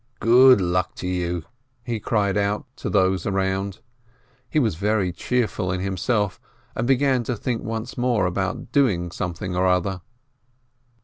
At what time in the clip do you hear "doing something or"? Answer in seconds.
8.71-9.67